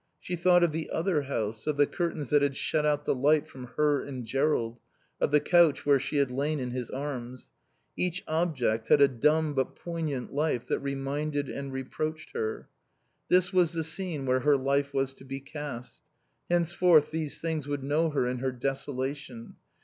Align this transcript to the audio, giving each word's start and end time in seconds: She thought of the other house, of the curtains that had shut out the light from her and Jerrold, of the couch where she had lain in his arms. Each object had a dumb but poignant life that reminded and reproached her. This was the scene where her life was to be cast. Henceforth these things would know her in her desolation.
She 0.19 0.35
thought 0.35 0.63
of 0.63 0.71
the 0.71 0.89
other 0.89 1.21
house, 1.21 1.67
of 1.67 1.77
the 1.77 1.85
curtains 1.85 2.31
that 2.31 2.41
had 2.41 2.55
shut 2.55 2.87
out 2.87 3.05
the 3.05 3.13
light 3.13 3.47
from 3.47 3.65
her 3.77 4.01
and 4.01 4.25
Jerrold, 4.25 4.79
of 5.19 5.29
the 5.29 5.39
couch 5.39 5.85
where 5.85 5.99
she 5.99 6.17
had 6.17 6.31
lain 6.31 6.59
in 6.59 6.71
his 6.71 6.89
arms. 6.89 7.51
Each 7.95 8.23
object 8.27 8.87
had 8.87 8.99
a 8.99 9.07
dumb 9.07 9.53
but 9.53 9.75
poignant 9.75 10.33
life 10.33 10.67
that 10.69 10.79
reminded 10.79 11.49
and 11.49 11.71
reproached 11.71 12.31
her. 12.33 12.67
This 13.29 13.53
was 13.53 13.73
the 13.73 13.83
scene 13.83 14.25
where 14.25 14.39
her 14.39 14.57
life 14.57 14.91
was 14.91 15.13
to 15.13 15.23
be 15.23 15.39
cast. 15.39 16.01
Henceforth 16.49 17.11
these 17.11 17.39
things 17.39 17.67
would 17.67 17.83
know 17.83 18.09
her 18.09 18.25
in 18.27 18.39
her 18.39 18.51
desolation. 18.51 19.55